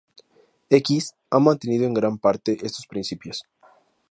[0.71, 3.43] X ha mantenido en gran parte estos principios.